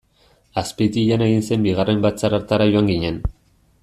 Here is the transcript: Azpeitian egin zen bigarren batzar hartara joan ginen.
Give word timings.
Azpeitian 0.61 1.23
egin 1.25 1.45
zen 1.49 1.67
bigarren 1.69 2.01
batzar 2.09 2.37
hartara 2.39 2.67
joan 2.73 2.91
ginen. 2.93 3.21